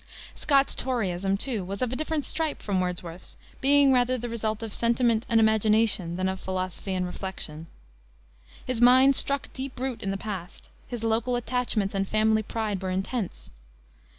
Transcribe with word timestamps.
Scott's 0.33 0.73
Toryism, 0.73 1.37
too, 1.37 1.63
was 1.63 1.83
of 1.83 1.93
a 1.93 1.95
different 1.95 2.25
stripe 2.25 2.63
from 2.63 2.79
Wordsworth's, 2.81 3.37
being 3.61 3.93
rather 3.93 4.17
the 4.17 4.29
result 4.29 4.63
of 4.63 4.73
sentiment 4.73 5.27
and 5.29 5.39
imagination 5.39 6.15
than 6.15 6.27
of 6.27 6.39
philosophy 6.39 6.95
and 6.95 7.05
reflection. 7.05 7.67
His 8.65 8.81
mind 8.81 9.15
struck 9.15 9.53
deep 9.53 9.79
root 9.79 10.01
in 10.01 10.09
the 10.09 10.17
past; 10.17 10.69
his 10.87 11.03
local 11.03 11.35
attachments 11.35 11.93
and 11.93 12.07
family 12.07 12.41
pride 12.41 12.81
were 12.81 12.89
intense. 12.89 13.51